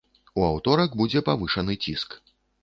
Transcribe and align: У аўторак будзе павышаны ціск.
У 0.39 0.45
аўторак 0.51 0.95
будзе 1.01 1.23
павышаны 1.29 1.77
ціск. 1.85 2.19